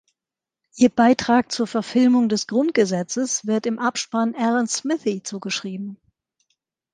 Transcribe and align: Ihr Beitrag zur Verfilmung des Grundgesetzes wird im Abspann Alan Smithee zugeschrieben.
Ihr 0.77 0.89
Beitrag 0.89 1.51
zur 1.51 1.67
Verfilmung 1.67 2.27
des 2.27 2.47
Grundgesetzes 2.47 3.45
wird 3.45 3.67
im 3.67 3.77
Abspann 3.77 4.33
Alan 4.33 4.65
Smithee 4.67 5.21
zugeschrieben. 5.21 6.01